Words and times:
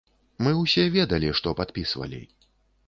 Мы 0.45 0.53
ўсе 0.61 0.87
ведалі, 0.95 1.29
што 1.41 1.57
падпісвалі. 1.61 2.25